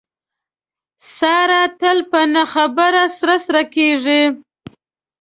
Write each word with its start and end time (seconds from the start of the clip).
ساره 1.15 1.63
تل 1.79 1.97
په 2.11 2.21
نه 2.33 2.43
خبره 2.53 3.03
سره 3.17 3.35
سره 3.45 3.61
کېږي. 3.75 4.21